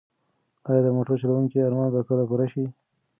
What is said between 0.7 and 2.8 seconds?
د موټر چلونکي ارمان به کله پوره شي؟